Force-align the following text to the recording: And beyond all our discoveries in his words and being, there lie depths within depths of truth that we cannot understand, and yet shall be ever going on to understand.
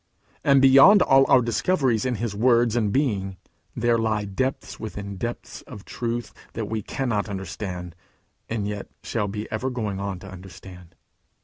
And 0.43 0.63
beyond 0.63 1.03
all 1.03 1.27
our 1.29 1.43
discoveries 1.43 2.05
in 2.05 2.15
his 2.15 2.33
words 2.33 2.75
and 2.75 2.91
being, 2.91 3.37
there 3.75 3.99
lie 3.99 4.25
depths 4.25 4.79
within 4.79 5.15
depths 5.15 5.61
of 5.67 5.85
truth 5.85 6.33
that 6.53 6.65
we 6.65 6.81
cannot 6.81 7.29
understand, 7.29 7.93
and 8.49 8.67
yet 8.67 8.89
shall 9.03 9.27
be 9.27 9.47
ever 9.51 9.69
going 9.69 9.99
on 9.99 10.17
to 10.21 10.27
understand. 10.27 10.95